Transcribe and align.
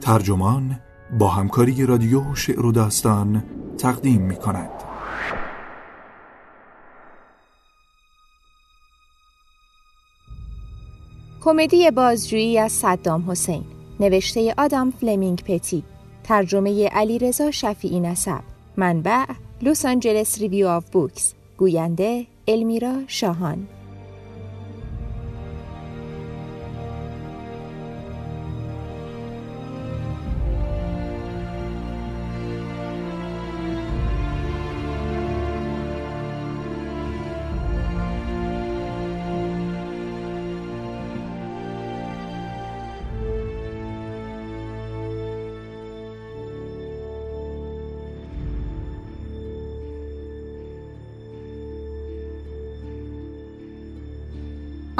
ترجمان 0.00 0.80
با 1.18 1.28
همکاری 1.28 1.86
رادیو 1.86 2.34
شعر 2.34 2.66
و 2.66 2.72
داستان 2.72 3.44
تقدیم 3.78 4.22
می 4.22 4.36
کند. 4.36 4.70
کمدی 11.44 11.90
بازجویی 11.90 12.58
از 12.58 12.72
صدام 12.72 13.30
حسین 13.30 13.64
نوشته 14.00 14.54
آدم 14.58 14.90
فلمینگ 14.90 15.42
پتی 15.42 15.84
ترجمه 16.24 16.88
علیرضا 16.88 17.50
شفیعی 17.50 18.00
نسب 18.00 18.40
منبع 18.76 19.24
Los 19.62 19.84
Angeles 19.84 20.38
Review 20.38 20.68
of 20.68 20.90
Books 20.90 21.34
گوینده 21.56 22.26
المیرا 22.48 22.94
شاهان 23.06 23.68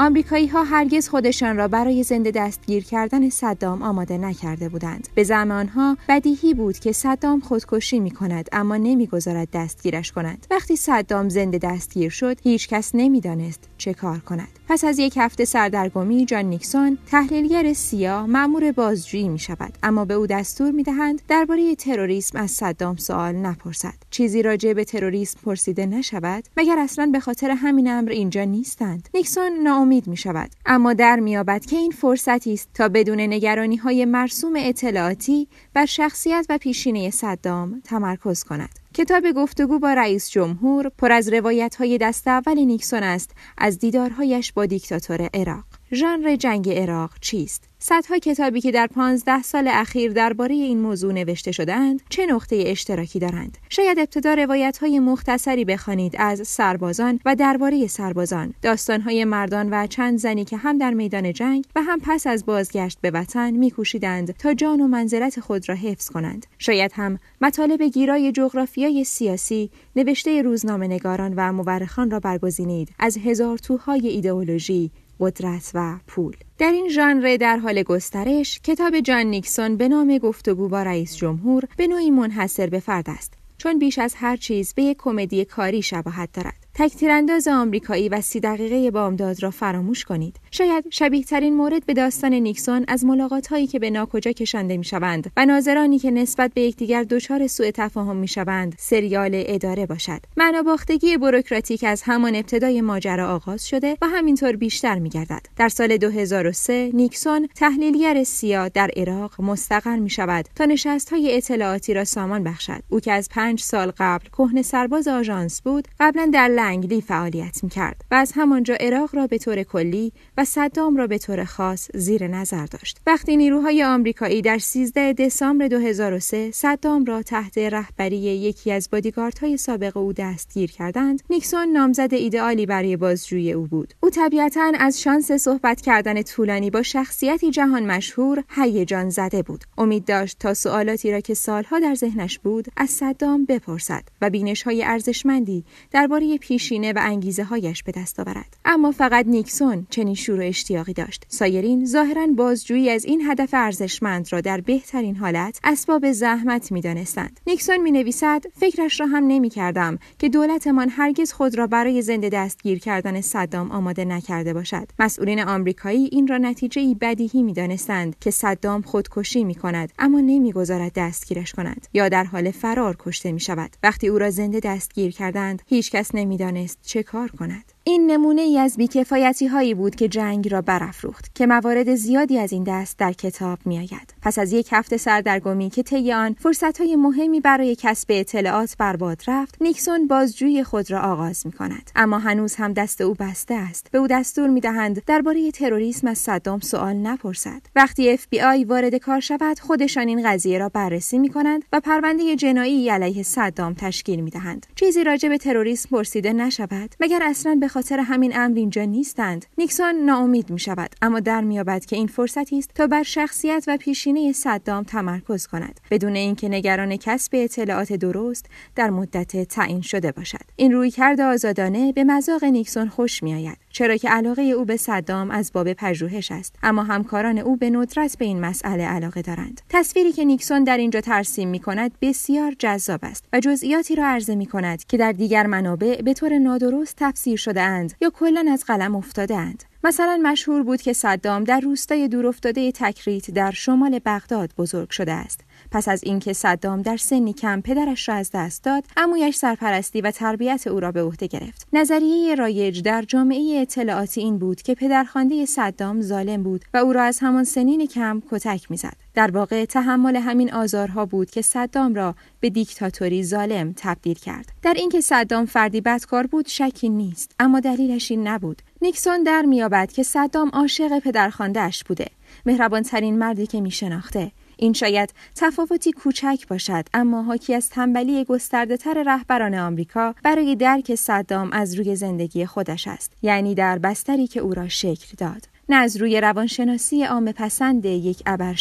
آمریکایی 0.01 0.47
ها 0.47 0.63
هرگز 0.63 1.09
خودشان 1.09 1.57
را 1.57 1.67
برای 1.67 2.03
زنده 2.03 2.31
دستگیر 2.31 2.83
کردن 2.83 3.29
صدام 3.29 3.81
آماده 3.81 4.17
نکرده 4.17 4.69
بودند. 4.69 5.09
به 5.15 5.23
زمان 5.23 5.51
آنها 5.51 5.97
بدیهی 6.09 6.53
بود 6.53 6.79
که 6.79 6.91
صدام 6.91 7.39
خودکشی 7.39 7.99
می 7.99 8.11
کند 8.11 8.49
اما 8.51 8.77
نمی‌گذارد 8.77 9.47
دستگیرش 9.53 10.11
کند. 10.11 10.47
وقتی 10.51 10.75
صدام 10.75 11.29
زنده 11.29 11.57
دستگیر 11.57 12.09
شد، 12.09 12.37
هیچ 12.43 12.67
کس 12.67 12.91
نمی‌دانست 12.93 13.69
چه 13.81 13.93
کار 13.93 14.19
کند. 14.19 14.47
پس 14.67 14.83
از 14.83 14.99
یک 14.99 15.13
هفته 15.17 15.45
سردرگمی 15.45 16.25
جان 16.25 16.45
نیکسون 16.45 16.97
تحلیلگر 17.11 17.73
سیاه 17.73 18.25
مأمور 18.25 18.71
بازجویی 18.71 19.29
می 19.29 19.39
شود 19.39 19.73
اما 19.83 20.05
به 20.05 20.13
او 20.13 20.27
دستور 20.27 20.71
می 20.71 20.83
دهند 20.83 21.21
درباره 21.27 21.75
تروریسم 21.75 22.39
از 22.39 22.51
صدام 22.51 22.95
سوال 22.95 23.35
نپرسد. 23.35 23.93
چیزی 24.11 24.41
راجع 24.41 24.73
به 24.73 24.83
تروریسم 24.83 25.39
پرسیده 25.45 25.85
نشود 25.85 26.43
مگر 26.57 26.79
اصلا 26.79 27.09
به 27.13 27.19
خاطر 27.19 27.51
همین 27.51 27.91
امر 27.91 28.11
اینجا 28.11 28.43
نیستند؟ 28.43 29.09
نیکسون 29.13 29.51
ناامید 29.63 30.07
می 30.07 30.17
شود 30.17 30.49
اما 30.65 30.93
در 30.93 31.19
میابد 31.19 31.65
که 31.65 31.75
این 31.75 31.91
فرصتی 31.91 32.53
است 32.53 32.69
تا 32.73 32.89
بدون 32.89 33.19
نگرانی 33.19 33.75
های 33.75 34.05
مرسوم 34.05 34.53
اطلاعاتی 34.57 35.47
بر 35.73 35.85
شخصیت 35.85 36.45
و 36.49 36.57
پیشینه 36.57 37.09
صدام 37.09 37.81
تمرکز 37.85 38.43
کند. 38.43 38.80
کتاب 38.93 39.31
گفتگو 39.31 39.79
با 39.79 39.93
رئیس 39.93 40.29
جمهور 40.29 40.89
پر 40.89 41.11
از 41.11 41.33
روایت 41.33 41.75
های 41.75 41.97
دست 41.97 42.27
اول 42.27 42.59
نیکسون 42.59 43.03
است 43.03 43.31
از 43.57 43.79
دیدارهایش 43.79 44.53
با 44.53 44.65
دیکتاتور 44.65 45.29
عراق. 45.33 45.70
ژانر 45.93 46.35
جنگ 46.35 46.69
عراق 46.69 47.11
چیست؟ 47.21 47.63
صدها 47.79 48.17
کتابی 48.17 48.61
که 48.61 48.71
در 48.71 48.87
پانزده 48.87 49.41
سال 49.41 49.67
اخیر 49.67 50.11
درباره 50.11 50.55
این 50.55 50.79
موضوع 50.79 51.13
نوشته 51.13 51.51
شدهاند 51.51 52.01
چه 52.09 52.25
نقطه 52.25 52.63
اشتراکی 52.65 53.19
دارند؟ 53.19 53.57
شاید 53.69 53.99
ابتدا 53.99 54.33
روایت 54.33 54.77
های 54.77 54.99
مختصری 54.99 55.65
بخوانید 55.65 56.15
از 56.17 56.47
سربازان 56.47 57.19
و 57.25 57.35
درباره 57.35 57.87
سربازان 57.87 58.53
داستان 58.61 59.01
های 59.01 59.25
مردان 59.25 59.69
و 59.71 59.87
چند 59.87 60.17
زنی 60.19 60.45
که 60.45 60.57
هم 60.57 60.77
در 60.77 60.93
میدان 60.93 61.33
جنگ 61.33 61.65
و 61.75 61.81
هم 61.81 61.99
پس 62.03 62.27
از 62.27 62.45
بازگشت 62.45 62.97
به 63.01 63.11
وطن 63.11 63.51
میکوشیدند 63.51 64.31
تا 64.31 64.53
جان 64.53 64.81
و 64.81 64.87
منزلت 64.87 65.39
خود 65.39 65.69
را 65.69 65.75
حفظ 65.75 66.09
کنند. 66.09 66.45
شاید 66.59 66.91
هم 66.95 67.17
مطالب 67.41 67.81
گیرای 67.81 68.31
جغرافیای 68.31 69.03
سیاسی 69.03 69.69
نوشته 69.95 70.41
روزنامه 70.41 70.87
نگاران 70.87 71.33
و 71.37 71.53
مورخان 71.53 72.11
را 72.11 72.19
برگزینید. 72.19 72.89
از 72.99 73.17
هزار 73.17 73.57
توهای 73.57 74.07
ایدئولوژی 74.07 74.91
قدرت 75.21 75.71
و 75.73 75.99
پول. 76.07 76.35
در 76.57 76.71
این 76.71 76.89
ژانر 76.89 77.37
در 77.37 77.57
حال 77.57 77.83
گسترش 77.83 78.59
کتاب 78.59 78.99
جان 78.99 79.25
نیکسون 79.25 79.77
به 79.77 79.87
نام 79.87 80.17
گفتگو 80.17 80.67
با 80.67 80.83
رئیس 80.83 81.15
جمهور 81.15 81.63
به 81.77 81.87
نوعی 81.87 82.11
منحصر 82.11 82.67
به 82.67 82.79
فرد 82.79 83.09
است 83.09 83.33
چون 83.57 83.79
بیش 83.79 83.99
از 83.99 84.15
هر 84.15 84.37
چیز 84.37 84.73
به 84.73 84.83
یک 84.83 84.97
کمدی 84.97 85.45
کاری 85.45 85.81
شباهت 85.81 86.29
دارد. 86.33 86.60
تکتیرانداز 86.75 87.47
آمریکایی 87.47 88.09
و 88.09 88.21
سی 88.21 88.39
دقیقه 88.39 88.91
بامداد 88.91 89.43
را 89.43 89.51
فراموش 89.51 90.05
کنید. 90.05 90.35
شاید 90.51 90.85
شبیه 90.89 91.23
ترین 91.23 91.53
مورد 91.53 91.85
به 91.85 91.93
داستان 91.93 92.33
نیکسون 92.33 92.85
از 92.87 93.05
ملاقات 93.05 93.47
هایی 93.47 93.67
که 93.67 93.79
به 93.79 93.89
ناکجا 93.89 94.31
کشانده 94.31 94.77
می 94.77 94.83
شوند 94.83 95.31
و 95.37 95.45
ناظرانی 95.45 95.99
که 95.99 96.11
نسبت 96.11 96.51
به 96.53 96.61
یکدیگر 96.61 97.03
دچار 97.03 97.47
سوء 97.47 97.71
تفاهم 97.73 98.15
می 98.15 98.27
شوند 98.27 98.75
سریال 98.77 99.31
اداره 99.33 99.85
باشد. 99.85 100.19
معنا 100.37 100.63
باختگی 100.63 101.17
بروکراتیک 101.17 101.83
از 101.83 102.01
همان 102.05 102.35
ابتدای 102.35 102.81
ماجرا 102.81 103.35
آغاز 103.35 103.67
شده 103.67 103.97
و 104.01 104.07
همینطور 104.07 104.55
بیشتر 104.55 104.99
می 104.99 105.09
گردد 105.09 105.45
در 105.57 105.69
سال 105.69 105.97
2003 105.97 106.91
نیکسون 106.93 107.47
تحلیلگر 107.55 108.23
سیا 108.23 108.67
در 108.67 108.91
عراق 108.95 109.41
مستقر 109.41 109.95
می 109.95 110.09
شود 110.09 110.45
تا 110.55 110.65
نشست 110.65 111.09
های 111.09 111.37
اطلاعاتی 111.37 111.93
را 111.93 112.03
سامان 112.03 112.43
بخشد. 112.43 112.83
او 112.89 112.99
که 112.99 113.11
از 113.11 113.29
پنج 113.29 113.61
سال 113.61 113.91
قبل 113.97 114.27
کهنه 114.27 114.61
سرباز 114.61 115.07
آژانس 115.07 115.61
بود 115.61 115.87
قبلا 115.99 116.29
در 116.33 116.47
لنگلی 116.61 117.01
فعالیت 117.01 117.63
می 117.63 117.69
کرد 117.69 118.01
و 118.11 118.15
از 118.15 118.31
همانجا 118.35 118.75
عراق 118.79 119.15
را 119.15 119.27
به 119.27 119.37
طور 119.37 119.63
کلی 119.63 120.13
و 120.37 120.45
صدام 120.45 120.97
را 120.97 121.07
به 121.07 121.17
طور 121.17 121.43
خاص 121.43 121.89
زیر 121.93 122.27
نظر 122.27 122.65
داشت. 122.65 123.01
وقتی 123.07 123.37
نیروهای 123.37 123.83
آمریکایی 123.83 124.41
در 124.41 124.57
13 124.57 125.13
دسامبر 125.13 125.67
2003 125.67 126.51
صدام 126.51 127.05
را 127.05 127.21
تحت 127.21 127.57
رهبری 127.57 128.17
یکی 128.17 128.71
از 128.71 128.89
بادیگاردهای 128.91 129.57
سابق 129.57 129.97
او 129.97 130.13
دستگیر 130.13 130.71
کردند، 130.71 131.21
نیکسون 131.29 131.67
نامزد 131.67 132.13
ایدئالی 132.13 132.65
برای 132.65 132.97
بازجویی 132.97 133.51
او 133.51 133.67
بود. 133.67 133.93
او 133.99 134.09
طبیعتا 134.09 134.71
از 134.79 135.01
شانس 135.01 135.31
صحبت 135.31 135.81
کردن 135.81 136.21
طولانی 136.21 136.69
با 136.69 136.81
شخصیتی 136.81 137.51
جهان 137.51 137.85
مشهور 137.85 138.43
هیجان 138.49 139.09
زده 139.09 139.41
بود. 139.41 139.63
امید 139.77 140.05
داشت 140.05 140.39
تا 140.39 140.53
سوالاتی 140.53 141.11
را 141.11 141.19
که 141.19 141.33
سالها 141.33 141.79
در 141.79 141.95
ذهنش 141.95 142.39
بود 142.39 142.65
از 142.77 142.89
صدام 142.89 143.45
بپرسد 143.45 144.03
و 144.21 144.29
بینش 144.29 144.63
های 144.63 144.83
ارزشمندی 144.83 145.63
درباره 145.91 146.37
پیشینه 146.51 146.93
و 146.93 146.99
انگیزه 147.01 147.43
هایش 147.43 147.83
به 147.83 147.91
دست 147.91 148.19
آورد. 148.19 148.57
اما 148.65 148.91
فقط 148.91 149.25
نیکسون 149.27 149.87
چنین 149.89 150.15
شور 150.15 150.39
و 150.39 150.43
اشتیاقی 150.43 150.93
داشت. 150.93 151.25
سایرین 151.27 151.85
ظاهرا 151.85 152.27
بازجویی 152.27 152.89
از 152.89 153.05
این 153.05 153.21
هدف 153.21 153.49
ارزشمند 153.53 154.33
را 154.33 154.41
در 154.41 154.61
بهترین 154.61 155.15
حالت 155.15 155.59
اسباب 155.63 156.11
زحمت 156.11 156.71
می‌دانستند. 156.71 157.39
نیکسون 157.47 157.77
می 157.77 157.91
نویسد 157.91 158.43
فکرش 158.53 158.99
را 158.99 159.05
هم 159.05 159.27
نمی 159.27 159.49
کردم 159.49 159.99
که 160.19 160.29
دولتمان 160.29 160.89
هرگز 160.89 161.33
خود 161.33 161.57
را 161.57 161.67
برای 161.67 162.01
زنده 162.01 162.29
دستگیر 162.29 162.79
کردن 162.79 163.21
صدام 163.21 163.71
آماده 163.71 164.05
نکرده 164.05 164.53
باشد. 164.53 164.87
مسئولین 164.99 165.43
آمریکایی 165.43 166.09
این 166.11 166.27
را 166.27 166.37
نتیجه 166.37 166.81
ای 166.81 166.95
بدیهی 166.95 167.43
می 167.43 167.53
دانستند 167.53 168.15
که 168.19 168.31
صدام 168.31 168.81
خودکشی 168.81 169.43
می 169.43 169.55
کند 169.55 169.91
اما 169.99 170.19
نمی‌گذارد 170.19 170.91
دستگیرش 170.95 171.51
کنند 171.51 171.87
یا 171.93 172.09
در 172.09 172.23
حال 172.23 172.51
فرار 172.51 172.95
کشته 172.99 173.31
می 173.31 173.39
شود 173.39 173.71
وقتی 173.83 174.07
او 174.07 174.17
را 174.17 174.29
زنده 174.29 174.59
دستگیر 174.59 175.11
کردند 175.11 175.61
هیچکس 175.67 176.15
نمی‌دانست 176.41 176.79
چه 176.81 177.03
کار 177.03 177.31
کند. 177.31 177.70
این 177.83 178.11
نمونه 178.11 178.41
ای 178.41 178.59
از 178.59 178.77
بیکفایتی 178.77 179.47
هایی 179.47 179.73
بود 179.73 179.95
که 179.95 180.07
جنگ 180.07 180.51
را 180.51 180.61
برافروخت 180.61 181.35
که 181.35 181.47
موارد 181.47 181.95
زیادی 181.95 182.39
از 182.39 182.53
این 182.53 182.63
دست 182.63 182.97
در 182.97 183.13
کتاب 183.13 183.59
می 183.65 183.77
آید. 183.77 184.13
پس 184.21 184.39
از 184.39 184.53
یک 184.53 184.69
هفته 184.71 184.97
سردرگمی 184.97 185.69
که 185.69 185.83
طی 185.83 186.13
آن 186.13 186.35
فرصت 186.39 186.81
های 186.81 186.95
مهمی 186.95 187.39
برای 187.39 187.75
کسب 187.75 188.07
اطلاعات 188.09 188.75
برباد 188.77 189.21
رفت 189.27 189.55
نیکسون 189.61 190.07
بازجویی 190.07 190.63
خود 190.63 190.91
را 190.91 191.01
آغاز 191.01 191.45
می 191.45 191.51
کند 191.51 191.91
اما 191.95 192.19
هنوز 192.19 192.55
هم 192.55 192.73
دست 192.73 193.01
او 193.01 193.13
بسته 193.13 193.53
است. 193.53 193.87
به 193.91 193.97
او 193.97 194.07
دستور 194.07 194.47
می 194.47 194.61
دهند 194.61 195.03
درباره 195.05 195.51
تروریسم 195.51 196.07
از 196.07 196.17
صدام 196.17 196.59
سوال 196.59 196.95
نپرسد. 196.95 197.61
وقتی 197.75 198.09
اف 198.09 198.27
بی 198.29 198.41
آی 198.41 198.63
وارد 198.63 198.95
کار 198.95 199.19
شود 199.19 199.59
خودشان 199.59 200.07
این 200.07 200.29
قضیه 200.29 200.57
را 200.57 200.69
بررسی 200.69 201.19
می 201.19 201.29
کنند 201.29 201.65
و 201.73 201.79
پرونده 201.79 202.35
جنایی 202.35 202.89
علیه 202.89 203.23
صدام 203.23 203.73
تشکیل 203.73 204.21
می 204.21 204.29
دهند 204.29 204.65
چیزی 204.75 205.03
راجع 205.03 205.29
به 205.29 205.37
تروریسم 205.37 205.89
پرسیده 205.89 206.33
نشود 206.33 206.95
مگر 206.99 207.19
اصلا 207.23 207.57
به 207.61 207.67
خاطر 207.81 207.99
همین 207.99 208.37
امر 208.37 208.57
اینجا 208.57 208.83
نیستند. 208.83 209.45
نیکسون 209.57 209.95
ناامید 209.95 210.49
می 210.49 210.59
شود 210.59 210.95
اما 211.01 211.19
در 211.19 211.41
میابد 211.41 211.85
که 211.85 211.95
این 211.95 212.07
فرصتی 212.07 212.57
است 212.57 212.71
تا 212.75 212.87
بر 212.87 213.03
شخصیت 213.03 213.63
و 213.67 213.77
پیشینه 213.77 214.31
صدام 214.31 214.83
تمرکز 214.83 215.47
کند. 215.47 215.79
بدون 215.91 216.15
اینکه 216.15 216.49
نگران 216.49 216.97
کسب 216.97 217.31
اطلاعات 217.33 217.93
درست 217.93 218.45
در 218.75 218.89
مدت 218.89 219.43
تعیین 219.43 219.81
شده 219.81 220.11
باشد. 220.11 220.45
این 220.55 220.71
رویکرد 220.71 221.21
آزادانه 221.21 221.91
به 221.91 222.03
مذاق 222.03 222.43
نیکسون 222.43 222.87
خوش 222.87 223.23
میآید 223.23 223.57
چرا 223.69 223.97
که 223.97 224.09
علاقه 224.09 224.41
او 224.41 224.65
به 224.65 224.77
صدام 224.77 225.31
از 225.31 225.51
باب 225.53 225.73
پژوهش 225.73 226.31
است 226.31 226.55
اما 226.63 226.83
همکاران 226.83 227.37
او 227.37 227.57
به 227.57 227.69
ندرت 227.69 228.17
به 228.17 228.25
این 228.25 228.39
مسئله 228.39 228.83
علاقه 228.83 229.21
دارند. 229.21 229.61
تصویری 229.69 230.11
که 230.11 230.25
نیکسون 230.25 230.63
در 230.63 230.77
اینجا 230.77 231.01
ترسیم 231.01 231.49
می 231.49 231.59
کند 231.59 231.91
بسیار 232.01 232.55
جذاب 232.59 232.99
است 233.03 233.25
و 233.33 233.39
جزئیاتی 233.39 233.95
را 233.95 234.07
عرضه 234.07 234.35
می 234.35 234.45
کند 234.45 234.83
که 234.85 234.97
در 234.97 235.11
دیگر 235.11 235.47
منابع 235.47 236.01
به 236.01 236.13
طور 236.13 236.37
نادرست 236.37 236.95
تفسیر 236.97 237.37
شده 237.37 237.60
اند 237.61 237.93
یا 238.01 238.09
کلا 238.09 238.45
از 238.51 238.63
قلم 238.63 238.95
افتاده 238.95 239.37
اند 239.37 239.63
مثلا 239.83 240.19
مشهور 240.23 240.63
بود 240.63 240.81
که 240.81 240.93
صدام 240.93 241.43
در 241.43 241.59
روستای 241.59 242.07
دورافتاده 242.07 242.71
تکریت 242.71 243.31
در 243.31 243.51
شمال 243.51 243.99
بغداد 244.05 244.53
بزرگ 244.57 244.89
شده 244.89 245.11
است. 245.11 245.41
پس 245.71 245.87
از 245.87 246.03
اینکه 246.03 246.33
صدام 246.33 246.81
در 246.81 246.97
سنی 246.97 247.33
کم 247.33 247.61
پدرش 247.61 248.09
را 248.09 248.15
از 248.15 248.31
دست 248.33 248.63
داد 248.63 248.83
امویش 248.97 249.35
سرپرستی 249.35 250.01
و 250.01 250.11
تربیت 250.11 250.67
او 250.67 250.79
را 250.79 250.91
به 250.91 251.03
عهده 251.03 251.27
گرفت. 251.27 251.67
نظریه 251.73 252.35
رایج 252.35 252.81
در 252.81 253.01
جامعه 253.01 253.59
اطلاعاتی 253.61 254.21
این 254.21 254.37
بود 254.37 254.61
که 254.61 254.75
پدرخوانده 254.75 255.45
صدام 255.45 256.01
ظالم 256.01 256.43
بود 256.43 256.65
و 256.73 256.77
او 256.77 256.93
را 256.93 257.03
از 257.03 257.19
همان 257.19 257.43
سنین 257.43 257.87
کم 257.87 258.21
کتک 258.31 258.71
می‌زد. 258.71 258.95
در 259.13 259.31
واقع 259.31 259.65
تحمل 259.65 260.15
همین 260.15 260.53
آزارها 260.53 261.05
بود 261.05 261.31
که 261.31 261.41
صدام 261.41 261.95
را 261.95 262.15
به 262.39 262.49
دیکتاتوری 262.49 263.23
ظالم 263.23 263.73
تبدیل 263.77 264.13
کرد. 264.15 264.51
در 264.61 264.73
اینکه 264.73 265.01
صدام 265.01 265.45
فردی 265.45 265.81
بدکار 265.81 266.27
بود 266.27 266.47
شکی 266.47 266.89
نیست 266.89 267.35
اما 267.39 267.59
دلیلش 267.59 268.11
این 268.11 268.27
نبود. 268.27 268.61
نیکسون 268.83 269.23
در 269.23 269.41
میابد 269.41 269.91
که 269.91 270.03
صدام 270.03 270.49
عاشق 270.49 270.99
پدرخواندهاش 270.99 271.83
بوده. 271.83 272.07
مهربانترین 272.45 273.17
مردی 273.17 273.47
که 273.47 273.61
میشناخته. 273.61 274.31
این 274.57 274.73
شاید 274.73 275.13
تفاوتی 275.35 275.91
کوچک 275.91 276.47
باشد 276.47 276.85
اما 276.93 277.23
حاکی 277.23 277.55
از 277.55 277.69
تنبلی 277.69 278.23
گسترده 278.23 278.77
تر 278.77 279.03
رهبران 279.03 279.55
آمریکا 279.55 280.15
برای 280.23 280.55
درک 280.55 280.95
صدام 280.95 281.49
از 281.51 281.75
روی 281.75 281.95
زندگی 281.95 282.45
خودش 282.45 282.87
است 282.87 283.13
یعنی 283.21 283.55
در 283.55 283.79
بستری 283.79 284.27
که 284.27 284.39
او 284.39 284.53
را 284.53 284.67
شکل 284.67 285.15
داد. 285.17 285.47
نه 285.69 285.75
از 285.75 285.97
روی 285.97 286.21
روانشناسی 286.21 287.03
عام 287.03 287.31
پسند 287.31 287.85
یک 287.85 288.23
ابر 288.25 288.53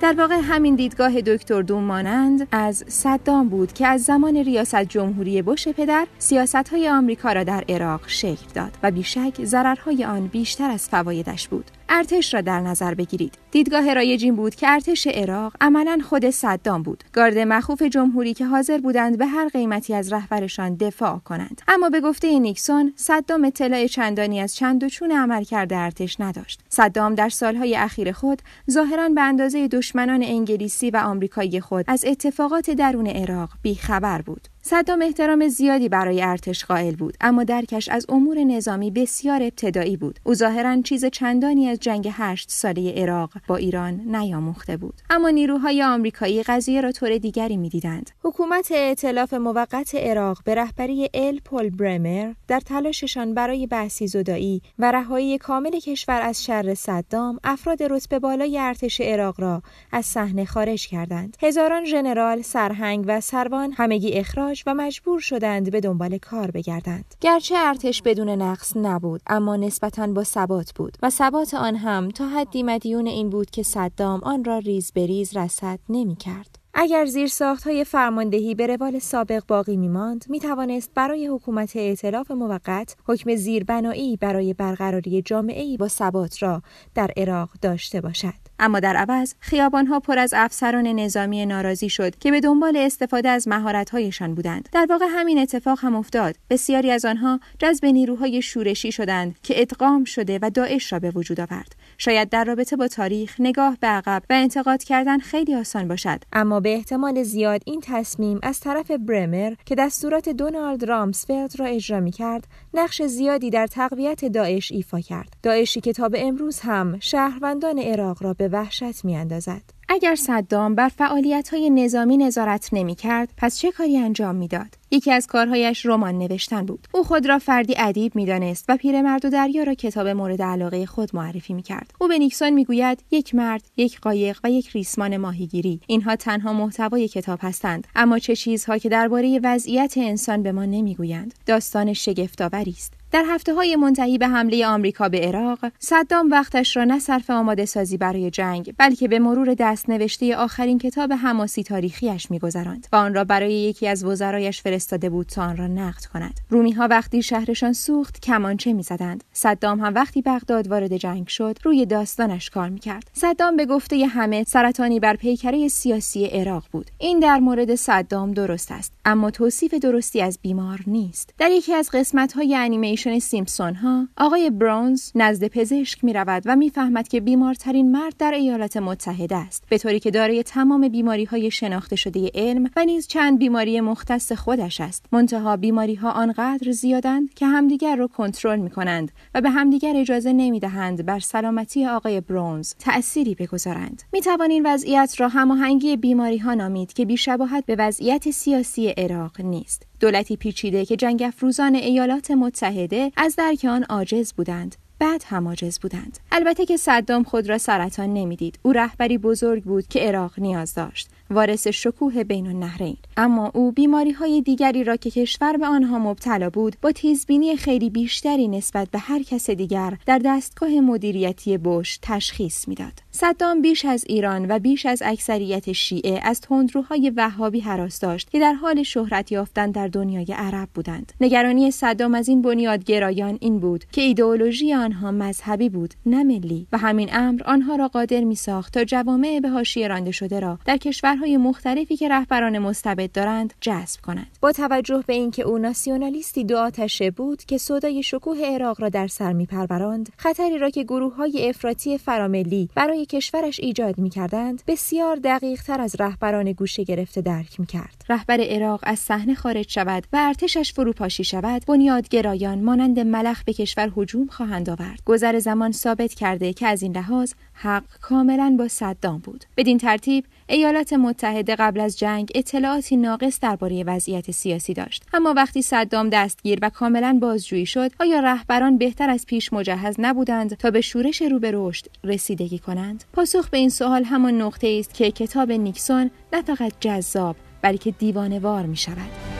در 0.00 0.14
واقع 0.18 0.40
همین 0.42 0.74
دیدگاه 0.74 1.20
دکتر 1.20 1.62
دوم 1.62 1.84
مانند 1.84 2.48
از 2.52 2.84
صدام 2.88 3.48
بود 3.48 3.72
که 3.72 3.86
از 3.86 4.02
زمان 4.02 4.36
ریاست 4.36 4.82
جمهوری 4.84 5.42
بش 5.42 5.68
پدر 5.68 6.06
سیاست 6.18 6.68
های 6.68 6.88
آمریکا 6.88 7.32
را 7.32 7.44
در 7.44 7.64
عراق 7.68 8.00
شکل 8.06 8.46
داد 8.54 8.78
و 8.82 8.90
بیشک 8.90 9.44
ضررهای 9.44 10.04
آن 10.04 10.26
بیشتر 10.26 10.70
از 10.70 10.88
فوایدش 10.88 11.48
بود. 11.48 11.70
ارتش 11.88 12.34
را 12.34 12.40
در 12.40 12.60
نظر 12.60 12.94
بگیرید. 12.94 13.34
دیدگاه 13.50 13.94
رایج 13.94 14.24
این 14.24 14.36
بود 14.36 14.54
که 14.54 14.70
ارتش 14.70 15.06
عراق 15.06 15.56
عملا 15.60 15.98
خود 16.08 16.30
صدام 16.30 16.82
بود. 16.82 17.04
گارد 17.12 17.38
مخوف 17.38 17.82
جمهوری 17.82 18.34
که 18.34 18.46
حاضر 18.46 18.78
بودند 18.78 19.18
به 19.18 19.26
هر 19.26 19.48
قیمتی 19.48 19.94
از 19.94 20.12
رهبرشان 20.12 20.74
دفاع 20.74 21.18
کنند. 21.18 21.62
اما 21.68 21.88
به 21.88 22.00
گفته 22.00 22.38
نیکسون 22.38 22.92
صدام 22.96 23.44
اطلاع 23.44 23.86
چندانی 23.86 24.40
از 24.40 24.56
چند 24.56 24.84
و 24.84 24.88
چون 24.88 25.12
عملکرد 25.12 25.72
ارتش 25.72 26.20
نداشت. 26.20 26.60
صدام 26.68 27.14
در 27.14 27.28
سالهای 27.28 27.76
اخیر 27.76 28.12
خود 28.12 28.42
ظاهرا 28.70 29.08
به 29.08 29.20
اندازه 29.20 29.68
دشمنان 29.68 30.22
انگلیسی 30.22 30.90
و 30.90 30.96
آمریکایی 30.96 31.60
خود 31.60 31.84
از 31.88 32.04
اتفاقات 32.04 32.70
درون 32.70 33.06
عراق 33.06 33.50
بیخبر 33.62 34.22
بود. 34.22 34.48
صدام 34.68 35.02
احترام 35.02 35.48
زیادی 35.48 35.88
برای 35.88 36.22
ارتش 36.22 36.64
قائل 36.64 36.94
بود 36.94 37.16
اما 37.20 37.44
درکش 37.44 37.88
از 37.88 38.06
امور 38.08 38.38
نظامی 38.38 38.90
بسیار 38.90 39.42
ابتدایی 39.42 39.96
بود. 39.96 40.20
او 40.24 40.34
ظاهرا 40.34 40.82
چیز 40.82 41.04
چندانی 41.04 41.68
از 41.68 41.78
جنگ 41.80 42.08
هشت 42.12 42.50
ساله 42.50 42.92
عراق 42.96 43.30
با 43.48 43.56
ایران 43.56 44.00
نیاموخته 44.16 44.76
بود. 44.76 44.94
اما 45.10 45.30
نیروهای 45.30 45.82
آمریکایی 45.82 46.42
قضیه 46.42 46.80
را 46.80 46.92
طور 46.92 47.18
دیگری 47.18 47.56
می‌دیدند. 47.56 48.10
حکومت 48.24 48.72
ائتلاف 48.72 49.34
موقت 49.34 49.94
عراق 49.94 50.38
به 50.44 50.54
رهبری 50.54 51.10
ال 51.14 51.40
پل 51.44 51.70
برمر 51.70 52.32
در 52.48 52.60
تلاششان 52.60 53.34
برای 53.34 53.66
بحثی 53.66 54.06
زدایی 54.06 54.62
و 54.78 54.92
رهایی 54.92 55.38
کامل 55.38 55.80
کشور 55.80 56.22
از 56.22 56.44
شر 56.44 56.74
صدام 56.74 57.38
افراد 57.44 57.82
رتبه 57.82 58.18
بالای 58.18 58.58
ارتش 58.58 59.00
عراق 59.00 59.40
را 59.40 59.62
از 59.92 60.06
صحنه 60.06 60.44
خارج 60.44 60.88
کردند. 60.88 61.36
هزاران 61.42 61.84
ژنرال 61.84 62.42
سرهنگ 62.42 63.04
و 63.08 63.20
سروان 63.20 63.72
همگی 63.72 64.12
اخراج 64.12 64.55
و 64.66 64.74
مجبور 64.74 65.20
شدند 65.20 65.70
به 65.70 65.80
دنبال 65.80 66.18
کار 66.18 66.50
بگردند. 66.50 67.14
گرچه 67.20 67.54
ارتش 67.58 68.02
بدون 68.02 68.28
نقص 68.28 68.76
نبود 68.76 69.20
اما 69.26 69.56
نسبتا 69.56 70.06
با 70.06 70.24
ثبات 70.24 70.72
بود 70.74 70.96
و 71.02 71.10
ثبات 71.10 71.54
آن 71.54 71.76
هم 71.76 72.10
تا 72.10 72.28
حدی 72.28 72.62
مدیون 72.62 73.06
این 73.06 73.30
بود 73.30 73.50
که 73.50 73.62
صدام 73.62 74.20
آن 74.24 74.44
را 74.44 74.58
ریز 74.58 74.92
به 74.92 75.06
ریز 75.06 75.36
رسد 75.36 75.78
نمی 75.88 76.16
کرد. 76.16 76.58
اگر 76.78 77.04
زیر 77.06 77.26
ساخت 77.26 77.66
های 77.66 77.84
فرماندهی 77.84 78.54
به 78.54 78.66
روال 78.66 78.98
سابق 78.98 79.42
باقی 79.48 79.76
می 79.76 79.88
ماند 79.88 80.24
می 80.28 80.40
توانست 80.40 80.90
برای 80.94 81.26
حکومت 81.26 81.76
ائتلاف 81.76 82.30
موقت 82.30 82.96
حکم 83.06 83.34
زیربنایی 83.34 84.16
برای 84.16 84.54
برقراری 84.54 85.22
جامعه 85.22 85.76
با 85.76 85.88
ثبات 85.88 86.42
را 86.42 86.62
در 86.94 87.10
عراق 87.16 87.50
داشته 87.62 88.00
باشد. 88.00 88.45
اما 88.58 88.80
در 88.80 88.96
عوض 88.96 89.34
خیابانها 89.40 90.00
پر 90.00 90.18
از 90.18 90.34
افسران 90.36 90.86
نظامی 90.86 91.46
ناراضی 91.46 91.88
شد 91.88 92.18
که 92.18 92.30
به 92.30 92.40
دنبال 92.40 92.76
استفاده 92.76 93.28
از 93.28 93.48
مهارت‌هایشان 93.48 94.34
بودند. 94.34 94.68
در 94.72 94.86
واقع 94.90 95.06
همین 95.10 95.38
اتفاق 95.38 95.78
هم 95.82 95.94
افتاد. 95.94 96.36
بسیاری 96.50 96.90
از 96.90 97.04
آنها 97.04 97.40
جذب 97.58 97.86
نیروهای 97.86 98.42
شورشی 98.42 98.92
شدند 98.92 99.36
که 99.42 99.60
ادغام 99.60 100.04
شده 100.04 100.38
و 100.42 100.50
داعش 100.50 100.92
را 100.92 100.98
به 100.98 101.10
وجود 101.10 101.40
آورد. 101.40 101.76
شاید 101.98 102.28
در 102.28 102.44
رابطه 102.44 102.76
با 102.76 102.88
تاریخ 102.88 103.36
نگاه 103.38 103.76
به 103.80 103.86
عقب 103.86 104.22
و 104.30 104.32
انتقاد 104.32 104.84
کردن 104.84 105.18
خیلی 105.18 105.54
آسان 105.54 105.88
باشد 105.88 106.22
اما 106.32 106.60
به 106.60 106.74
احتمال 106.74 107.22
زیاد 107.22 107.62
این 107.66 107.80
تصمیم 107.84 108.38
از 108.42 108.60
طرف 108.60 108.90
برمر 108.90 109.54
که 109.66 109.74
دستورات 109.74 110.28
دونالد 110.28 110.84
رامسفلد 110.84 111.60
را 111.60 111.66
اجرا 111.66 112.00
می 112.00 112.10
کرد 112.10 112.46
نقش 112.74 113.02
زیادی 113.02 113.50
در 113.50 113.66
تقویت 113.66 114.24
داعش 114.24 114.72
ایفا 114.72 115.00
کرد 115.00 115.36
داعشی 115.42 115.80
که 115.80 115.92
تا 115.92 116.08
به 116.08 116.26
امروز 116.26 116.60
هم 116.60 116.98
شهروندان 117.00 117.78
عراق 117.78 118.22
را 118.22 118.34
به 118.34 118.48
وحشت 118.48 119.04
می 119.04 119.16
اندازد. 119.16 119.75
اگر 119.88 120.14
صدام 120.14 120.74
بر 120.74 120.88
فعالیت 120.88 121.48
های 121.48 121.70
نظامی 121.70 122.16
نظارت 122.16 122.68
نمی 122.72 122.94
کرد 122.94 123.28
پس 123.36 123.58
چه 123.58 123.72
کاری 123.72 123.98
انجام 123.98 124.34
می‌داد؟ 124.34 124.66
یکی 124.90 125.12
از 125.12 125.26
کارهایش 125.26 125.86
رمان 125.86 126.18
نوشتن 126.18 126.66
بود. 126.66 126.88
او 126.94 127.04
خود 127.04 127.26
را 127.26 127.38
فردی 127.38 127.74
ادیب 127.78 128.16
می‌دانست 128.16 128.64
و 128.68 128.76
پیرمرد 128.76 129.24
و 129.24 129.30
دریا 129.30 129.62
را 129.62 129.74
کتاب 129.74 130.08
مورد 130.08 130.42
علاقه 130.42 130.86
خود 130.86 131.16
معرفی 131.16 131.54
می 131.54 131.62
کرد. 131.62 131.94
او 132.00 132.08
به 132.08 132.18
نیکسون 132.18 132.50
می‌گوید 132.50 133.02
یک 133.10 133.34
مرد، 133.34 133.62
یک 133.76 134.00
قایق 134.00 134.40
و 134.44 134.50
یک 134.50 134.68
ریسمان 134.68 135.16
ماهیگیری 135.16 135.80
اینها 135.86 136.16
تنها 136.16 136.52
محتوای 136.52 137.08
کتاب 137.08 137.38
هستند 137.42 137.86
اما 137.96 138.18
چه 138.18 138.36
چیزها 138.36 138.78
که 138.78 138.88
درباره 138.88 139.40
وضعیت 139.42 139.94
انسان 139.96 140.42
به 140.42 140.52
ما 140.52 140.64
نمی‌گویند. 140.64 141.34
داستان 141.46 141.92
شگفتآوری 141.92 142.70
است. 142.70 142.95
در 143.12 143.24
هفته 143.28 143.54
های 143.54 143.76
منتهی 143.76 144.18
به 144.18 144.28
حمله 144.28 144.66
آمریکا 144.66 145.08
به 145.08 145.20
عراق 145.20 145.58
صدام 145.78 146.30
وقتش 146.30 146.76
را 146.76 146.84
نه 146.84 146.98
صرف 146.98 147.30
آماده 147.30 147.64
سازی 147.64 147.96
برای 147.96 148.30
جنگ 148.30 148.74
بلکه 148.78 149.08
به 149.08 149.18
مرور 149.18 149.54
دست 149.54 149.88
نوشته 149.88 150.36
آخرین 150.36 150.78
کتاب 150.78 151.12
حماسی 151.12 151.62
تاریخیش 151.62 152.30
میگذراند 152.30 152.86
و 152.92 152.96
آن 152.96 153.14
را 153.14 153.24
برای 153.24 153.54
یکی 153.54 153.88
از 153.88 154.04
وزرایش 154.04 154.62
فرستاده 154.62 155.10
بود 155.10 155.26
تا 155.26 155.42
آن 155.42 155.56
را 155.56 155.66
نقد 155.66 156.04
کند. 156.04 156.40
رومی 156.50 156.72
ها 156.72 156.88
وقتی 156.90 157.22
شهرشان 157.22 157.72
سوخت 157.72 158.20
کمانچه 158.20 158.72
می‌زدند. 158.72 159.24
صدام 159.32 159.80
هم 159.80 159.94
وقتی 159.94 160.22
بغداد 160.22 160.68
وارد 160.68 160.96
جنگ 160.96 161.28
شد 161.28 161.58
روی 161.64 161.86
داستانش 161.86 162.50
کار 162.50 162.68
می‌کرد. 162.68 163.10
صدام 163.12 163.56
به 163.56 163.66
گفته 163.66 164.06
همه 164.06 164.44
سرطانی 164.44 165.00
بر 165.00 165.16
پیکره 165.16 165.68
سیاسی 165.68 166.26
عراق 166.26 166.64
بود. 166.72 166.90
این 166.98 167.20
در 167.20 167.38
مورد 167.38 167.74
صدام 167.74 168.32
درست 168.32 168.72
است 168.72 168.92
اما 169.04 169.30
توصیف 169.30 169.74
درستی 169.74 170.22
از 170.22 170.38
بیمار 170.42 170.80
نیست. 170.86 171.34
در 171.38 171.50
یکی 171.50 171.74
از 171.74 171.90
قسمت 171.92 172.32
های 172.32 172.54
انیمیشن 172.96 173.18
سیمپسون 173.18 173.74
ها؟ 173.74 174.08
آقای 174.16 174.50
برونز 174.50 175.10
نزد 175.14 175.48
پزشک 175.48 176.04
می 176.04 176.12
رود 176.12 176.42
و 176.46 176.56
می‌فهمد 176.56 177.08
که 177.08 177.20
بیمارترین 177.20 177.92
مرد 177.92 178.14
در 178.18 178.30
ایالات 178.30 178.76
متحده 178.76 179.36
است. 179.36 179.64
به 179.68 179.78
طوری 179.78 180.00
که 180.00 180.10
دارای 180.10 180.42
تمام 180.42 180.88
بیماری 180.88 181.24
های 181.24 181.50
شناخته 181.50 181.96
شده 181.96 182.30
علم 182.34 182.70
و 182.76 182.84
نیز 182.84 183.06
چند 183.06 183.38
بیماری 183.38 183.80
مختص 183.80 184.32
خودش 184.32 184.80
است. 184.80 185.04
منتها 185.12 185.56
بیماری 185.56 185.94
ها 185.94 186.10
آنقدر 186.10 186.72
زیادند 186.72 187.34
که 187.34 187.46
همدیگر 187.46 187.96
را 187.96 188.06
کنترل 188.06 188.58
می 188.58 188.70
کنند 188.70 189.12
و 189.34 189.40
به 189.40 189.50
همدیگر 189.50 189.92
اجازه 189.96 190.32
نمی 190.32 190.60
دهند 190.60 191.06
بر 191.06 191.20
سلامتی 191.20 191.86
آقای 191.86 192.20
برونز 192.20 192.74
تأثیری 192.78 193.34
بگذارند. 193.34 194.02
می 194.12 194.20
توان 194.20 194.60
وضعیت 194.64 195.14
را 195.18 195.28
هماهنگی 195.28 195.96
بیماری 195.96 196.38
ها 196.38 196.54
نامید 196.54 196.92
که 196.92 197.04
بیشباهت 197.04 197.66
به 197.66 197.76
وضعیت 197.78 198.30
سیاسی 198.30 198.88
عراق 198.88 199.40
نیست. 199.40 199.86
دولتی 200.00 200.36
پیچیده 200.36 200.84
که 200.84 200.96
جنگ 200.96 201.22
افروزان 201.22 201.74
ایالات 201.74 202.30
متحده 202.30 203.12
از 203.16 203.36
درک 203.36 203.64
آن 203.64 203.84
عاجز 203.84 204.32
بودند. 204.32 204.76
بعد 204.98 205.24
هم 205.26 205.48
عاجز 205.48 205.78
بودند. 205.78 206.18
البته 206.32 206.66
که 206.66 206.76
صدام 206.76 207.22
خود 207.22 207.48
را 207.48 207.58
سرطان 207.58 208.14
نمی‌دید. 208.14 208.58
او 208.62 208.72
رهبری 208.72 209.18
بزرگ 209.18 209.62
بود 209.62 209.88
که 209.88 210.00
عراق 210.00 210.32
نیاز 210.38 210.74
داشت. 210.74 211.08
وارث 211.30 211.66
شکوه 211.66 212.24
بین 212.24 212.46
النهرین. 212.46 212.96
اما 213.16 213.50
او 213.54 213.72
بیماری 213.72 214.12
های 214.12 214.42
دیگری 214.42 214.84
را 214.84 214.96
که 214.96 215.10
کشور 215.10 215.56
به 215.56 215.66
آنها 215.66 215.98
مبتلا 215.98 216.50
بود 216.50 216.76
با 216.82 216.92
تیزبینی 216.92 217.56
خیلی 217.56 217.90
بیشتری 217.90 218.48
نسبت 218.48 218.90
به 218.90 218.98
هر 218.98 219.22
کس 219.22 219.50
دیگر 219.50 219.96
در 220.06 220.20
دستگاه 220.24 220.70
مدیریتی 220.70 221.58
بش 221.58 221.98
تشخیص 222.02 222.68
می‌داد. 222.68 223.05
صدام 223.16 223.62
بیش 223.62 223.84
از 223.84 224.04
ایران 224.08 224.46
و 224.50 224.58
بیش 224.58 224.86
از 224.86 225.02
اکثریت 225.04 225.72
شیعه 225.72 226.20
از 226.22 226.40
تندروهای 226.40 227.12
وهابی 227.16 227.60
حراس 227.60 228.00
داشت 228.00 228.30
که 228.30 228.40
در 228.40 228.52
حال 228.52 228.82
شهرت 228.82 229.32
یافتن 229.32 229.70
در 229.70 229.88
دنیای 229.88 230.26
عرب 230.36 230.68
بودند. 230.74 231.12
نگرانی 231.20 231.70
صدام 231.70 232.14
از 232.14 232.28
این 232.28 232.42
بنیادگرایان 232.42 233.38
این 233.40 233.58
بود 233.58 233.84
که 233.92 234.00
ایدئولوژی 234.00 234.74
آنها 234.74 235.10
مذهبی 235.10 235.68
بود 235.68 235.94
نه 236.06 236.24
ملی 236.24 236.66
و 236.72 236.78
همین 236.78 237.08
امر 237.12 237.42
آنها 237.42 237.76
را 237.76 237.88
قادر 237.88 238.24
می 238.24 238.34
ساخت 238.34 238.74
تا 238.74 238.84
جوامع 238.84 239.40
به 239.42 239.48
حاشیه 239.48 239.88
رانده 239.88 240.10
شده 240.10 240.40
را 240.40 240.58
در 240.64 240.76
کشورهای 240.76 241.36
مختلفی 241.36 241.96
که 241.96 242.08
رهبران 242.08 242.58
مستبد 242.58 243.12
دارند 243.12 243.54
جذب 243.60 244.00
کنند. 244.00 244.30
با 244.40 244.52
توجه 244.52 245.04
به 245.06 245.12
اینکه 245.12 245.42
او 245.42 245.58
ناسیونالیستی 245.58 246.44
دو 246.44 246.58
آتشه 246.58 247.10
بود 247.10 247.44
که 247.44 247.58
صدای 247.58 248.02
شکوه 248.02 248.38
عراق 248.38 248.80
را 248.80 248.88
در 248.88 249.06
سر 249.06 249.32
میپروراند 249.32 250.08
خطری 250.16 250.58
را 250.58 250.70
که 250.70 250.84
گروه 250.84 251.14
های 251.14 251.48
افراطی 251.48 251.98
فراملی 251.98 252.68
برای 252.74 253.05
کشورش 253.06 253.60
ایجاد 253.60 253.98
می‌کردند 253.98 254.62
بسیار 254.66 255.16
دقیق 255.16 255.62
تر 255.62 255.80
از 255.80 255.96
رهبران 256.00 256.52
گوشه 256.52 256.84
گرفته 256.84 257.20
درک 257.20 257.60
می‌کرد. 257.60 258.04
رهبر 258.08 258.40
عراق 258.40 258.80
از 258.82 258.98
صحنه 258.98 259.34
خارج 259.34 259.70
شود 259.70 260.06
و 260.12 260.16
ارتشش 260.20 260.72
فروپاشی 260.72 261.24
شود 261.24 261.62
بنیادگرایان 261.66 262.60
مانند 262.62 263.00
ملخ 263.00 263.44
به 263.44 263.52
کشور 263.52 263.92
هجوم 263.96 264.26
خواهند 264.26 264.70
آورد. 264.70 265.02
گذر 265.04 265.38
زمان 265.38 265.72
ثابت 265.72 266.14
کرده 266.14 266.52
که 266.52 266.66
از 266.66 266.82
این 266.82 266.96
لحاظ 266.96 267.32
حق 267.56 267.84
کاملا 268.00 268.56
با 268.58 268.68
صدام 268.68 269.18
بود. 269.18 269.44
بدین 269.56 269.78
ترتیب 269.78 270.24
ایالات 270.48 270.92
متحده 270.92 271.56
قبل 271.56 271.80
از 271.80 271.98
جنگ 271.98 272.30
اطلاعاتی 272.34 272.96
ناقص 272.96 273.40
درباره 273.40 273.84
وضعیت 273.84 274.30
سیاسی 274.30 274.74
داشت. 274.74 275.04
اما 275.12 275.34
وقتی 275.36 275.62
صدام 275.62 276.08
دستگیر 276.08 276.58
و 276.62 276.70
کاملا 276.70 277.18
بازجویی 277.22 277.66
شد 277.66 277.90
آیا 278.00 278.20
رهبران 278.20 278.78
بهتر 278.78 279.10
از 279.10 279.26
پیش 279.26 279.52
مجهز 279.52 279.96
نبودند 279.98 280.54
تا 280.54 280.70
به 280.70 280.80
شورش 280.80 281.22
رو 281.22 281.38
به 281.38 281.50
رشد 281.54 281.86
رسیدگی 282.04 282.58
کنند؟ 282.58 283.04
پاسخ 283.12 283.48
به 283.48 283.58
این 283.58 283.70
سوال 283.70 284.04
همان 284.04 284.42
نقطه 284.42 284.76
است 284.80 284.94
که 284.94 285.10
کتاب 285.10 285.52
نیکسون 285.52 286.10
نه 286.32 286.42
فقط 286.42 286.72
جذاب 286.80 287.36
بلکه 287.62 287.90
دیوانوار 287.90 288.66
می 288.66 288.76
شود. 288.76 289.35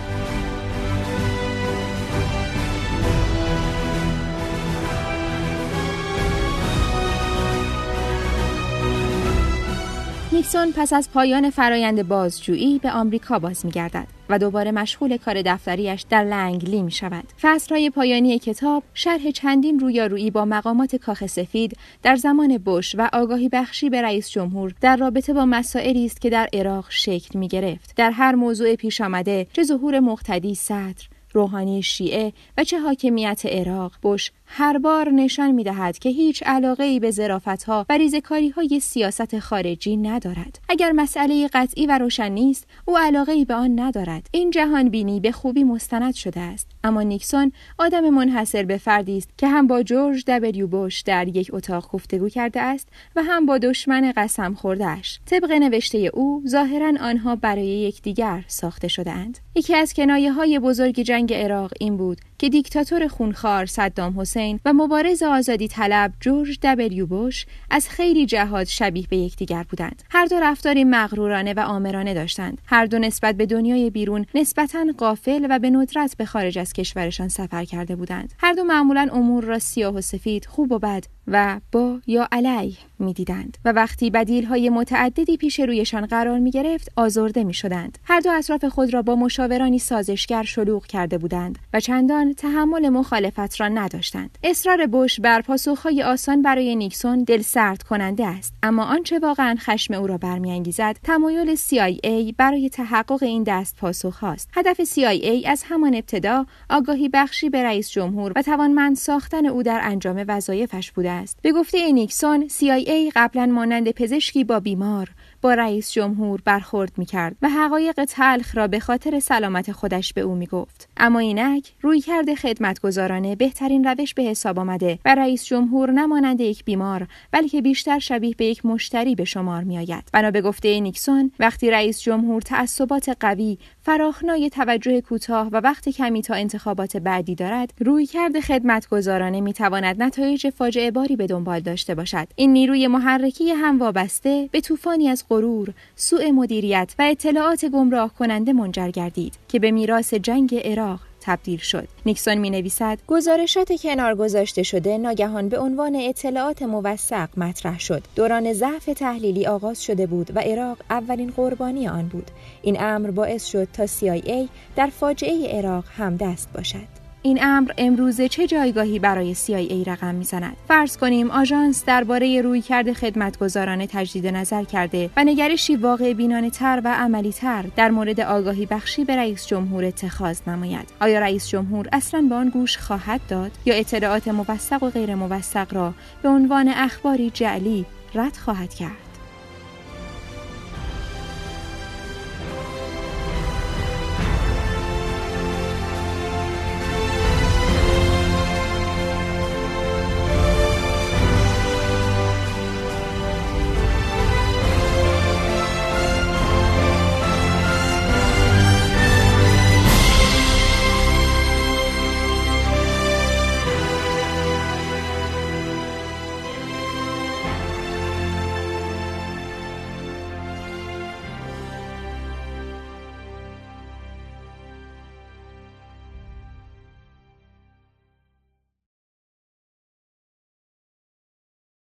نیکسون 10.36 10.72
پس 10.76 10.92
از 10.92 11.10
پایان 11.10 11.50
فرایند 11.50 12.08
بازجویی 12.08 12.78
به 12.78 12.90
آمریکا 12.90 13.38
باز 13.38 13.66
میگردد 13.66 14.06
و 14.28 14.38
دوباره 14.38 14.70
مشغول 14.70 15.16
کار 15.16 15.42
دفتریش 15.42 16.02
در 16.10 16.24
لنگلی 16.24 16.82
می 16.82 16.90
شود. 16.90 17.24
فصلهای 17.40 17.90
پایانی 17.90 18.38
کتاب 18.38 18.82
شرح 18.94 19.30
چندین 19.30 19.80
رویارویی 19.80 20.30
با 20.30 20.44
مقامات 20.44 20.96
کاخ 20.96 21.26
سفید 21.26 21.76
در 22.02 22.16
زمان 22.16 22.58
بش 22.58 22.94
و 22.98 23.08
آگاهی 23.12 23.48
بخشی 23.48 23.90
به 23.90 24.02
رئیس 24.02 24.30
جمهور 24.30 24.74
در 24.80 24.96
رابطه 24.96 25.32
با 25.32 25.44
مسائلی 25.44 26.06
است 26.06 26.20
که 26.20 26.30
در 26.30 26.48
عراق 26.52 26.86
شکل 26.88 27.38
می 27.38 27.48
گرفت. 27.48 27.92
در 27.96 28.10
هر 28.10 28.34
موضوع 28.34 28.74
پیش 28.74 29.00
آمده 29.00 29.46
چه 29.52 29.62
ظهور 29.62 30.00
مقتدی 30.00 30.54
صدر 30.54 31.06
روحانی 31.36 31.82
شیعه 31.82 32.32
و 32.58 32.64
چه 32.64 32.78
حاکمیت 32.78 33.42
عراق 33.46 33.92
بش 34.02 34.32
هر 34.46 34.78
بار 34.78 35.10
نشان 35.10 35.50
می 35.50 35.64
دهد 35.64 35.98
که 35.98 36.08
هیچ 36.08 36.42
علاقه 36.46 36.84
ای 36.84 37.00
به 37.00 37.10
زرافت 37.10 37.64
ها 37.64 37.86
و 37.88 37.98
ریزکاری 37.98 38.48
های 38.48 38.80
سیاست 38.80 39.38
خارجی 39.38 39.96
ندارد. 39.96 40.58
اگر 40.68 40.92
مسئله 40.92 41.48
قطعی 41.52 41.86
و 41.86 41.98
روشن 41.98 42.32
نیست، 42.32 42.66
او 42.84 42.98
علاقه 42.98 43.32
ای 43.32 43.44
به 43.44 43.54
آن 43.54 43.80
ندارد. 43.80 44.28
این 44.32 44.50
جهان 44.50 44.88
بینی 44.88 45.20
به 45.20 45.32
خوبی 45.32 45.64
مستند 45.64 46.14
شده 46.14 46.40
است. 46.40 46.68
اما 46.84 47.02
نیکسون 47.02 47.52
آدم 47.78 48.10
منحصر 48.10 48.62
به 48.62 48.76
فردی 48.76 49.18
است 49.18 49.30
که 49.38 49.48
هم 49.48 49.66
با 49.66 49.82
جورج 49.82 50.24
دبلیو 50.26 50.66
بوش 50.66 51.00
در 51.00 51.28
یک 51.28 51.50
اتاق 51.52 51.90
گفتگو 51.92 52.28
کرده 52.28 52.60
است 52.60 52.88
و 53.16 53.22
هم 53.22 53.46
با 53.46 53.58
دشمن 53.58 54.12
قسم 54.16 54.54
خوردهش. 54.54 55.20
طبق 55.26 55.52
نوشته 55.52 55.98
او، 55.98 56.42
ظاهرا 56.46 56.92
آنها 57.00 57.36
برای 57.36 57.66
یکدیگر 57.66 58.44
ساخته 58.46 58.88
شدهاند. 58.88 59.38
یکی 59.54 59.74
از 59.74 59.94
کنایه 59.94 60.32
های 60.32 60.58
بزرگ 60.58 61.00
جنگ 61.00 61.25
عراق 61.32 61.72
این 61.80 61.96
بود 61.96 62.20
که 62.38 62.48
دیکتاتور 62.48 63.08
خونخوار 63.08 63.66
صدام 63.66 64.20
حسین 64.20 64.60
و 64.64 64.72
مبارز 64.72 65.22
آزادی 65.22 65.68
طلب 65.68 66.12
جورج 66.20 66.58
دبلیو 66.62 67.06
بوش 67.06 67.46
از 67.70 67.88
خیلی 67.88 68.26
جهات 68.26 68.66
شبیه 68.66 69.06
به 69.10 69.16
یکدیگر 69.16 69.62
بودند. 69.70 70.02
هر 70.10 70.26
دو 70.26 70.36
رفتاری 70.40 70.84
مغرورانه 70.84 71.54
و 71.54 71.60
آمرانه 71.60 72.14
داشتند. 72.14 72.58
هر 72.66 72.86
دو 72.86 72.98
نسبت 72.98 73.34
به 73.34 73.46
دنیای 73.46 73.90
بیرون 73.90 74.26
نسبتا 74.34 74.84
قافل 74.98 75.46
و 75.50 75.58
به 75.58 75.70
ندرت 75.70 76.16
به 76.16 76.24
خارج 76.24 76.58
از 76.58 76.72
کشورشان 76.72 77.28
سفر 77.28 77.64
کرده 77.64 77.96
بودند. 77.96 78.32
هر 78.38 78.52
دو 78.52 78.64
معمولا 78.64 79.08
امور 79.12 79.44
را 79.44 79.58
سیاه 79.58 79.94
و 79.94 80.00
سفید 80.00 80.46
خوب 80.46 80.72
و 80.72 80.78
بد 80.78 81.04
و 81.28 81.60
با 81.72 82.00
یا 82.06 82.28
علیه 82.32 82.76
می‌دیدند 82.98 83.58
و 83.64 83.72
وقتی 83.72 84.10
بدیل 84.10 84.44
های 84.44 84.68
متعددی 84.70 85.36
پیش 85.36 85.60
رویشان 85.60 86.06
قرار 86.06 86.38
می 86.38 86.50
گرفت 86.50 86.92
آزرده 86.96 87.44
می 87.44 87.54
شدند. 87.54 87.98
هر 88.04 88.20
دو 88.20 88.30
اطراف 88.30 88.64
خود 88.64 88.94
را 88.94 89.02
با 89.02 89.14
مشاورانی 89.14 89.78
سازشگر 89.78 90.42
شلوغ 90.42 90.86
کرده 90.86 91.18
بودند 91.18 91.58
و 91.72 91.80
چندان 91.80 92.32
تحمل 92.32 92.88
مخالفت 92.88 93.60
را 93.60 93.68
نداشتند. 93.68 94.38
اصرار 94.44 94.86
بش 94.86 95.20
بر 95.20 95.40
پاسخهای 95.40 96.02
آسان 96.02 96.42
برای 96.42 96.76
نیکسون 96.76 97.24
دل 97.24 97.42
سرد 97.42 97.82
کننده 97.82 98.26
است 98.26 98.54
اما 98.62 98.84
آنچه 98.84 99.18
واقعا 99.18 99.56
خشم 99.58 99.94
او 99.94 100.06
را 100.06 100.18
برمیانگیزد 100.18 100.96
تمایل 101.02 101.56
CIA 101.56 102.34
برای 102.36 102.68
تحقق 102.68 103.22
این 103.22 103.42
دست 103.42 103.76
پاسخ 103.76 104.18
هاست. 104.18 104.50
هدف 104.54 104.80
CIA 104.84 105.46
از 105.46 105.62
همان 105.66 105.94
ابتدا 105.94 106.46
آگاهی 106.70 107.08
بخشی 107.08 107.50
به 107.50 107.62
رئیس 107.62 107.90
جمهور 107.90 108.32
و 108.36 108.42
توانمند 108.42 108.96
ساختن 108.96 109.46
او 109.46 109.62
در 109.62 109.80
انجام 109.82 110.24
وظایفش 110.28 110.92
بوده 110.92 111.15
است. 111.16 111.38
به 111.42 111.52
گفته 111.52 111.92
نیکسون 111.92 112.48
CIA 112.48 113.12
قبلا 113.16 113.46
مانند 113.46 113.90
پزشکی 113.90 114.44
با 114.44 114.60
بیمار 114.60 115.08
با 115.42 115.54
رئیس 115.54 115.92
جمهور 115.92 116.40
برخورد 116.44 116.92
می 116.96 117.06
کرد 117.06 117.36
و 117.42 117.48
حقایق 117.48 118.04
تلخ 118.04 118.56
را 118.56 118.66
به 118.66 118.80
خاطر 118.80 119.20
سلامت 119.20 119.72
خودش 119.72 120.12
به 120.12 120.20
او 120.20 120.34
می 120.34 120.46
گفت. 120.46 120.88
اما 120.96 121.18
اینک 121.18 121.72
روی 121.82 122.00
کرده 122.00 122.34
خدمتگزارانه 122.34 123.36
بهترین 123.36 123.84
روش 123.84 124.14
به 124.14 124.22
حساب 124.22 124.58
آمده 124.58 124.98
و 125.04 125.14
رئیس 125.14 125.44
جمهور 125.44 125.90
نمانند 125.90 126.40
یک 126.40 126.64
بیمار 126.64 127.06
بلکه 127.30 127.62
بیشتر 127.62 127.98
شبیه 127.98 128.34
به 128.38 128.44
یک 128.44 128.66
مشتری 128.66 129.14
به 129.14 129.24
شمار 129.24 129.64
می 129.64 129.78
آید. 129.78 130.08
بنا 130.12 130.30
به 130.30 130.40
گفته 130.40 130.80
نیکسون 130.80 131.30
وقتی 131.38 131.70
رئیس 131.70 132.00
جمهور 132.00 132.42
تعصبات 132.42 133.16
قوی 133.20 133.58
فراخنای 133.82 134.50
توجه 134.50 135.00
کوتاه 135.00 135.48
و 135.52 135.56
وقت 135.56 135.88
کمی 135.88 136.22
تا 136.22 136.34
انتخابات 136.34 136.96
بعدی 136.96 137.34
دارد 137.34 137.72
روی 137.80 138.06
کرده 138.06 138.40
خدمتگزارانه 138.40 139.40
می 139.40 139.52
تواند 139.52 140.02
نتایج 140.02 140.50
فاجعه 140.50 140.90
باری 140.90 141.16
به 141.16 141.26
دنبال 141.26 141.60
داشته 141.60 141.94
باشد 141.94 142.28
این 142.36 142.52
نیروی 142.52 142.86
محرکی 142.86 143.50
هم 143.50 143.78
وابسته 143.78 144.48
به 144.52 144.60
طوفانی 144.60 145.08
از 145.08 145.24
غرور 145.30 145.68
سوء 145.96 146.30
مدیریت 146.30 146.94
و 146.98 147.02
اطلاعات 147.02 147.64
گمراه 147.64 148.14
کننده 148.18 148.52
منجر 148.52 148.90
گردید 148.90 149.34
که 149.48 149.58
به 149.58 149.70
میراث 149.70 150.14
جنگ 150.14 150.54
عراق 150.64 151.00
تبدیل 151.26 151.58
شد. 151.58 151.88
نیکسون 152.06 152.34
می 152.34 152.50
نویسد 152.50 152.98
گزارشات 153.06 153.82
کنار 153.82 154.14
گذاشته 154.14 154.62
شده 154.62 154.98
ناگهان 154.98 155.48
به 155.48 155.58
عنوان 155.58 155.96
اطلاعات 155.96 156.62
موثق 156.62 157.28
مطرح 157.36 157.78
شد. 157.78 158.02
دوران 158.16 158.52
ضعف 158.52 158.84
تحلیلی 158.84 159.46
آغاز 159.46 159.84
شده 159.84 160.06
بود 160.06 160.36
و 160.36 160.40
عراق 160.40 160.78
اولین 160.90 161.30
قربانی 161.30 161.88
آن 161.88 162.08
بود. 162.08 162.30
این 162.62 162.80
امر 162.80 163.10
باعث 163.10 163.44
شد 163.44 163.68
تا 163.72 163.86
CIA 163.86 164.48
در 164.76 164.86
فاجعه 164.86 165.58
عراق 165.58 165.84
هم 165.96 166.16
دست 166.16 166.52
باشد. 166.52 167.05
این 167.22 167.38
امر 167.44 167.72
امروزه 167.78 168.28
چه 168.28 168.46
جایگاهی 168.46 168.98
برای 168.98 169.34
CIA 169.34 169.88
رقم 169.88 170.14
می‌زند؟ 170.14 170.56
فرض 170.68 170.96
کنیم 170.96 171.30
آژانس 171.30 171.84
درباره 171.84 172.40
رویکرد 172.40 172.92
خدمتگزارانه 172.92 173.86
تجدید 173.86 174.26
نظر 174.26 174.64
کرده 174.64 175.10
و 175.16 175.24
نگرشی 175.24 175.76
واقع 175.76 176.12
بینانه 176.12 176.50
تر 176.50 176.82
و 176.84 176.94
عملی 176.94 177.32
تر 177.32 177.64
در 177.76 177.90
مورد 177.90 178.20
آگاهی 178.20 178.66
بخشی 178.66 179.04
به 179.04 179.16
رئیس 179.16 179.46
جمهور 179.46 179.84
اتخاذ 179.84 180.40
نماید. 180.46 180.88
آیا 181.00 181.18
رئیس 181.18 181.48
جمهور 181.48 181.88
اصلا 181.92 182.26
به 182.28 182.34
آن 182.34 182.48
گوش 182.48 182.78
خواهد 182.78 183.20
داد 183.28 183.50
یا 183.64 183.74
اطلاعات 183.74 184.28
موثق 184.28 184.82
و 184.82 184.90
غیر 184.90 185.14
موثق 185.14 185.74
را 185.74 185.94
به 186.22 186.28
عنوان 186.28 186.68
اخباری 186.68 187.30
جعلی 187.30 187.84
رد 188.14 188.36
خواهد 188.36 188.74
کرد؟ 188.74 189.05